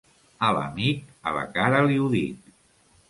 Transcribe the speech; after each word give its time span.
A 0.47 0.47
l'amic, 0.57 1.03
a 1.31 1.35
la 1.37 1.45
cara 1.59 1.83
li 1.91 2.01
ho 2.01 2.09
dic. 2.17 2.51